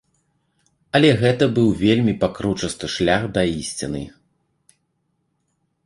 Але 0.99 1.09
гэта 1.23 1.43
быў 1.59 1.69
вельмі 1.83 2.13
пакручасты 2.25 2.85
шлях 2.97 3.21
да 3.37 3.41
ісціны. 3.61 4.05